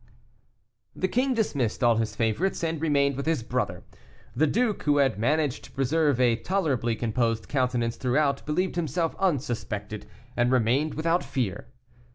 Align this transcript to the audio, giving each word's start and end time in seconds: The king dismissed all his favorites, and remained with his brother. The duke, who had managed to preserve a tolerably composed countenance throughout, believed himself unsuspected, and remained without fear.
The 0.95 1.07
king 1.07 1.35
dismissed 1.35 1.83
all 1.83 1.97
his 1.97 2.15
favorites, 2.15 2.63
and 2.63 2.81
remained 2.81 3.15
with 3.15 3.27
his 3.27 3.43
brother. 3.43 3.83
The 4.35 4.47
duke, 4.47 4.81
who 4.81 4.97
had 4.97 5.19
managed 5.19 5.63
to 5.65 5.71
preserve 5.71 6.19
a 6.19 6.37
tolerably 6.37 6.95
composed 6.95 7.47
countenance 7.47 7.97
throughout, 7.97 8.43
believed 8.47 8.77
himself 8.77 9.15
unsuspected, 9.19 10.07
and 10.35 10.51
remained 10.51 10.95
without 10.95 11.23
fear. 11.23 11.67